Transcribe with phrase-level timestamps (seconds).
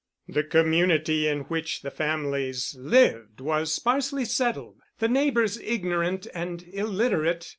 [0.27, 7.47] The community in which the families lived was sparsely settled, the neighbors ignorant and illiterate.